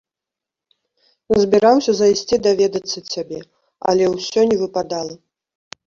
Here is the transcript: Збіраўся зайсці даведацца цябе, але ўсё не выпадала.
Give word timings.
Збіраўся 1.41 1.91
зайсці 2.01 2.35
даведацца 2.49 2.99
цябе, 3.13 3.39
але 3.89 4.03
ўсё 4.17 4.41
не 4.53 4.57
выпадала. 4.67 5.15